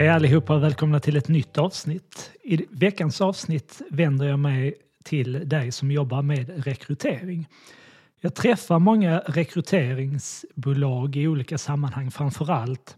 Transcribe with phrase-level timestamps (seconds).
[0.00, 2.30] Hej allihopa och välkomna till ett nytt avsnitt.
[2.42, 7.48] I veckans avsnitt vänder jag mig till dig som jobbar med rekrytering.
[8.20, 12.96] Jag träffar många rekryteringsbolag i olika sammanhang, framförallt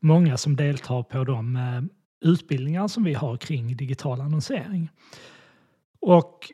[0.00, 1.82] många som deltar på de eh,
[2.30, 4.90] utbildningar som vi har kring digital annonsering.
[6.00, 6.52] Och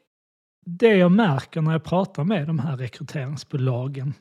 [0.64, 4.14] det jag märker när jag pratar med de här rekryteringsbolagen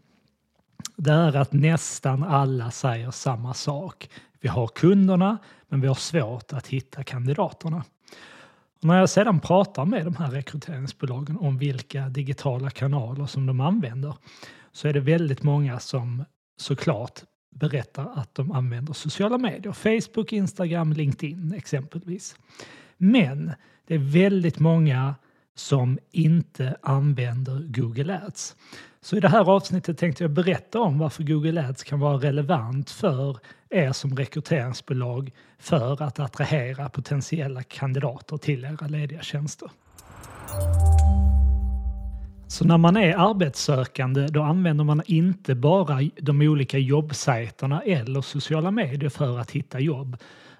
[0.95, 4.09] det är att nästan alla säger samma sak.
[4.39, 7.83] Vi har kunderna, men vi har svårt att hitta kandidaterna.
[8.79, 13.61] Och när jag sedan pratar med de här rekryteringsbolagen om vilka digitala kanaler som de
[13.61, 14.13] använder
[14.71, 16.25] så är det väldigt många som
[16.57, 17.21] såklart
[17.55, 19.71] berättar att de använder sociala medier.
[19.71, 22.35] Facebook, Instagram, LinkedIn exempelvis.
[22.97, 23.51] Men
[23.87, 25.15] det är väldigt många
[25.59, 28.55] som inte använder Google Ads.
[29.01, 32.89] Så i det här avsnittet tänkte jag berätta om varför Google Ads kan vara relevant
[32.89, 33.37] för
[33.69, 39.71] er som rekryteringsbolag för att attrahera potentiella kandidater till era lediga tjänster.
[42.47, 48.71] Så när man är arbetssökande då använder man inte bara de olika jobbsajterna eller sociala
[48.71, 50.17] medier för att hitta jobb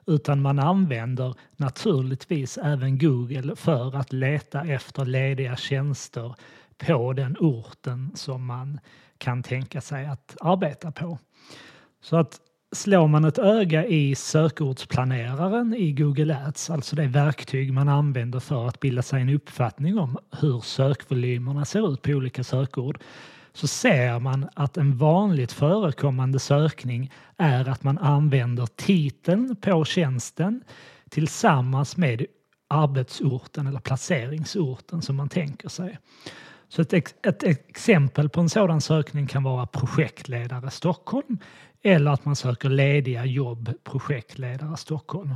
[0.10, 6.36] utan man använder naturligtvis även Google för att leta efter lediga tjänster
[6.78, 8.80] på den orten som man
[9.18, 11.18] kan tänka sig att arbeta på.
[12.02, 12.40] Så att
[12.72, 18.68] slår man ett öga i sökordsplaneraren i Google Ads, alltså det verktyg man använder för
[18.68, 23.00] att bilda sig en uppfattning om hur sökvolymerna ser ut på olika sökord,
[23.60, 30.64] så ser man att en vanligt förekommande sökning är att man använder titeln på tjänsten
[31.10, 32.26] tillsammans med
[32.68, 35.98] arbetsorten eller placeringsorten som man tänker sig.
[36.70, 36.94] Så ett,
[37.26, 41.38] ett, exempel på en sådan sökning kan vara projektledare Stockholm
[41.82, 45.36] eller att man söker lediga jobb projektledare Stockholm.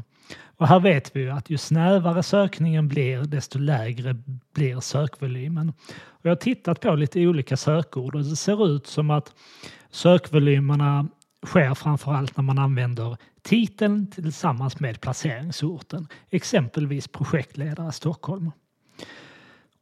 [0.57, 4.15] Och här vet vi ju att ju snävare sökningen blir desto lägre
[4.53, 5.73] blir sökvolymen.
[5.95, 9.33] Och jag har tittat på lite olika sökord och det ser ut som att
[9.91, 11.07] sökvolymerna
[11.45, 18.51] sker framförallt när man använder titeln tillsammans med placeringsorten, exempelvis projektledare Stockholm.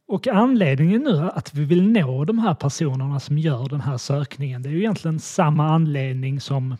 [0.08, 4.62] Och anledningen nu att vi vill nå de här personerna som gör den här sökningen,
[4.62, 6.76] det är ju egentligen samma anledning som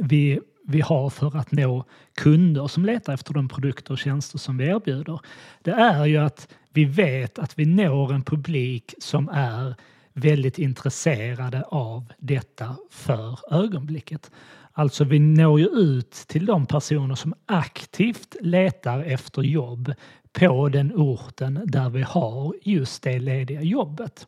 [0.00, 1.84] vi, vi har för att nå
[2.14, 5.20] kunder som letar efter de produkter och tjänster som vi erbjuder.
[5.62, 9.74] Det är ju att vi vet att vi når en publik som är
[10.12, 14.30] väldigt intresserade av detta för ögonblicket.
[14.72, 19.94] Alltså vi når ju ut till de personer som aktivt letar efter jobb
[20.32, 24.26] på den orten där vi har just det lediga jobbet.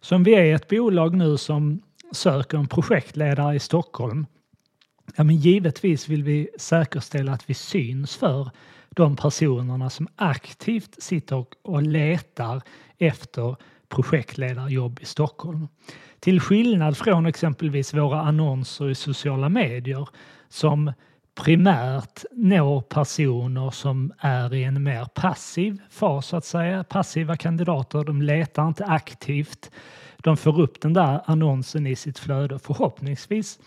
[0.00, 1.82] Så om vi är ett bolag nu som
[2.12, 4.26] söker en projektledare i Stockholm,
[5.16, 8.50] ja men givetvis vill vi säkerställa att vi syns för
[8.90, 12.62] de personerna som aktivt sitter och letar
[12.98, 13.56] efter
[13.88, 15.68] projektledarjobb i Stockholm.
[16.20, 20.08] Till skillnad från exempelvis våra annonser i sociala medier
[20.48, 20.92] som
[21.38, 26.84] primärt når personer som är i en mer passiv fas så att säga.
[26.84, 29.70] Passiva kandidater, de letar inte aktivt.
[30.16, 32.58] De får upp den där annonsen i sitt flöde.
[32.58, 33.58] Förhoppningsvis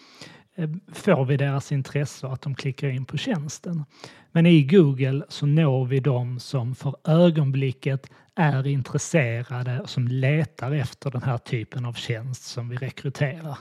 [0.55, 3.85] eh, får vi deras intresse och att de klickar in på tjänsten.
[4.31, 10.71] Men i Google så når vi dem som för ögonblicket är intresserade och som letar
[10.71, 13.57] efter den här typen av tjänst som vi rekryterar.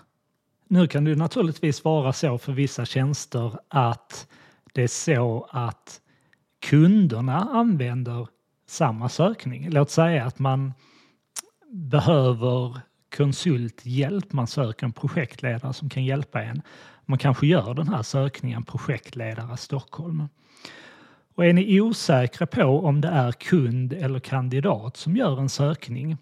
[0.72, 4.28] Nu kan det naturligtvis vara så för vissa tjänster att
[4.72, 6.00] det är så att
[6.66, 8.28] kunderna använder
[8.66, 9.70] samma sökning.
[9.70, 10.72] Låt säga att man
[11.72, 12.80] behöver
[13.16, 16.62] konsulthjälp, man söker en projektledare som kan hjälpa en.
[17.06, 20.28] Man kanske gör den här sökningen projektledare Stockholm.
[21.34, 26.16] Och är ni osäkra på om det är kund eller kandidat som gör en sökning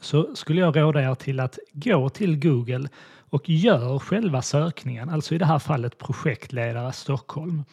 [0.00, 2.88] så skulle jag råda er till att gå till Google
[3.30, 7.64] och gör själva sökningen, alltså i det här fallet projektledare Stockholm.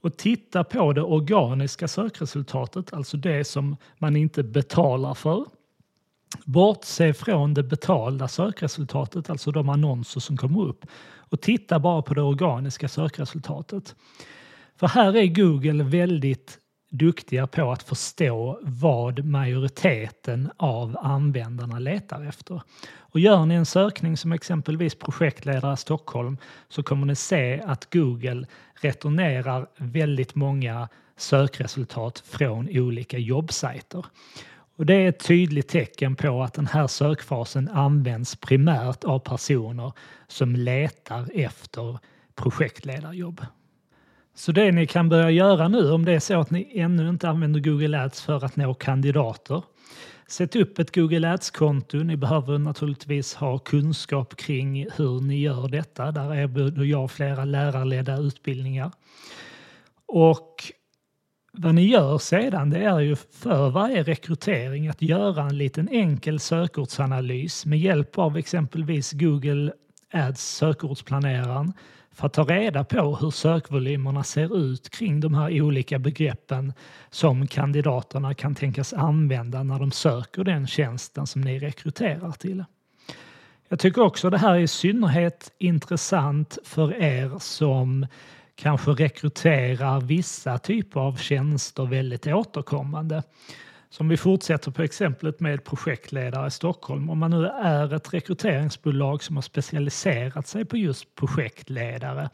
[0.00, 5.44] Och titta på det organiska sökresultatet, alltså det som man inte betalar för.
[6.44, 10.86] Bortse från det betalda sökresultatet, alltså de annonser som kommer upp.
[11.16, 13.94] Och titta bara på det organiska sökresultatet.
[14.76, 16.58] För här är Google väldigt
[16.92, 22.62] duktiga på att förstå vad majoriteten av användarna letar efter.
[22.98, 26.36] Och gör ni en sökning som exempelvis projektledare Stockholm
[26.68, 34.06] så kommer ni se att Google returnerar väldigt många sökresultat från olika jobbsajter.
[34.76, 39.92] Och det är ett tydligt tecken på att den här sökfasen används primärt av personer
[40.28, 41.98] som letar efter
[42.34, 43.40] projektledarjobb.
[44.34, 47.28] Så det ni kan börja göra nu om det är så att ni ännu inte
[47.28, 49.62] använder Google Ads för att nå kandidater.
[50.28, 51.98] Sätt upp ett Google Ads-konto.
[51.98, 56.12] Ni behöver naturligtvis ha kunskap kring hur ni gör detta.
[56.12, 58.90] Där erbjuder jag flera lärarledda utbildningar.
[60.06, 60.72] Och
[61.52, 66.40] vad ni gör sedan det är ju för varje rekrytering att göra en liten enkel
[66.40, 69.72] sökordsanalys med hjälp av exempelvis Google
[70.12, 71.72] Ads sökordsplaneraren
[72.14, 76.72] för att ta reda på hur sökvolymerna ser ut kring de här olika begreppen
[77.10, 82.64] som kandidaterna kan tänkas använda när de söker den tjänsten som ni rekryterar till.
[83.68, 88.06] Jag tycker också det här är i synnerhet intressant för er som
[88.54, 93.22] kanske rekryterar vissa typer av tjänster väldigt återkommande.
[93.92, 97.10] Som vi fortsätter på exemplet med projektledare i Stockholm.
[97.10, 102.30] Om man nu är ett rekryteringsbolag som har specialiserat sig på just projektledare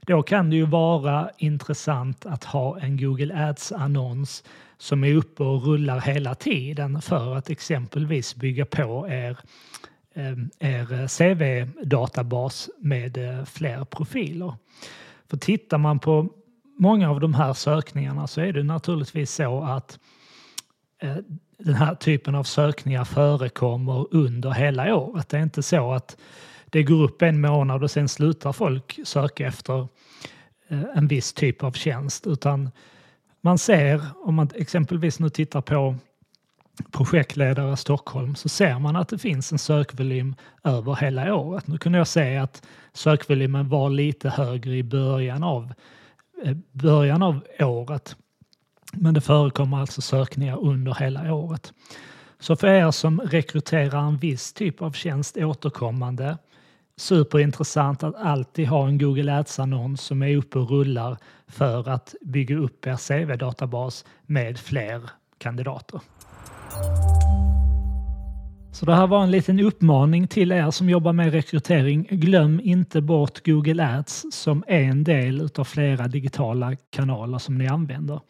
[0.00, 4.44] då kan det ju vara intressant att ha en Google Ads-annons
[4.78, 9.38] som är uppe och rullar hela tiden för att exempelvis bygga på er,
[10.14, 14.54] eh, er CV-databas med eh, fler profiler.
[15.30, 16.28] För tittar man på
[16.78, 19.98] många av de här sökningarna så är det naturligtvis så att eh,
[20.98, 21.16] Eh,
[21.58, 25.28] den här typen av sökningar förekommer under hela året.
[25.28, 26.16] Det är inte så att
[26.64, 29.88] det går upp en månad och sen slutar folk söka efter
[30.68, 32.70] eh, en viss typ av tjänst utan
[33.40, 35.96] man ser om man exempelvis nu tittar på
[36.90, 41.66] projektledare Stockholm så ser man att det finns en sökvolym över hela året.
[41.66, 45.72] Nu kunde jag se att sökvolymen var lite högre i början av,
[46.44, 48.16] eh, början av året.
[48.96, 51.72] Men det förekommer alltså sökningar under hela året.
[52.38, 56.36] Så för er som rekryterar en viss typ av tjänst återkommande
[56.96, 62.56] superintressant att alltid ha en Google Ads-annons som är uppe och rullar för att bygga
[62.56, 66.00] upp er CV-databas med fler kandidater.
[68.72, 72.08] Så det här var en liten uppmaning till er som jobbar med rekrytering.
[72.10, 78.20] Glöm inte bort Google Ads som en del av flera digitala kanaler som ni använder.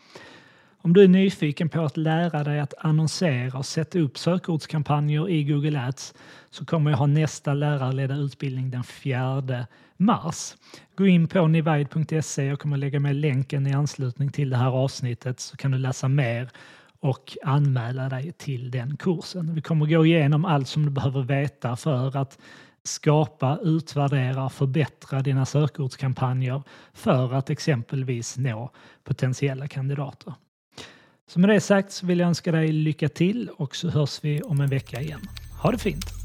[0.84, 5.44] Om du är nyfiken på att lära dig att annonsera och sätta upp sökordskampanjer i
[5.44, 6.14] Google Ads
[6.50, 9.66] så kommer jag ha nästa lärarledda utbildning den 4
[9.96, 10.54] mars.
[10.96, 15.40] Gå in på nivide.se, jag kommer lägga med länken i anslutning till det här avsnittet
[15.40, 16.50] så kan du läsa mer
[17.00, 19.54] och anmäla dig till den kursen.
[19.54, 22.38] Vi kommer gå igenom allt som du behöver veta för att
[22.82, 28.70] skapa, utvärdera, förbättra dina sökordskampanjer för att exempelvis nå
[29.04, 30.34] potentiella kandidater.
[31.34, 34.42] Så med det sagt så vill jag önska dig lycka till och så hörs vi
[34.42, 35.20] om en vecka igen.
[35.62, 36.23] Ha det fint!